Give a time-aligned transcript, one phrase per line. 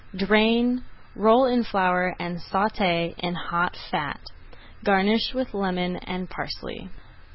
[0.15, 0.83] Drain,
[1.15, 4.19] roll in flour, and sauté in hot fat.
[4.83, 6.89] Garnish with lemon and parsley.